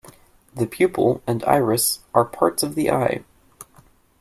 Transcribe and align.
The 0.55 0.65
pupil 0.65 1.21
and 1.27 1.43
iris 1.43 1.99
are 2.15 2.25
parts 2.25 2.63
of 2.63 2.73
the 2.73 2.89
eye. 2.89 3.23